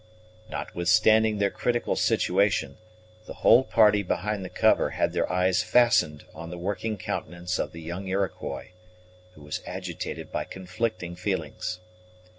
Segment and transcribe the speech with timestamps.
[0.49, 2.77] Notwithstanding their critical situation,
[3.27, 7.71] the whole party behind the cover had their eyes fastened on the working countenance of
[7.71, 8.71] the young Iroquois,
[9.35, 11.79] who was agitated by conflicting feelings.